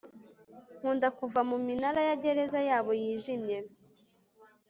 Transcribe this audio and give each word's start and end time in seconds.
nkunda 0.77 1.07
kuva 1.17 1.39
mu 1.49 1.57
minara 1.67 2.01
ya 2.09 2.15
gereza 2.23 2.59
yabo 2.69 2.91
yijimye 3.01 3.57